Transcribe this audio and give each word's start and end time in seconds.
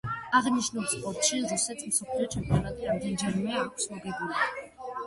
აღნიშნულ 0.37 0.87
სპორტში 0.93 1.41
რუსეთს 1.51 1.85
მსოფლიო 1.91 2.33
ჩემპიონატი 2.37 2.91
რამდენჯერმე 2.91 3.63
აქვს 3.63 3.89
მოგებული. 3.95 4.53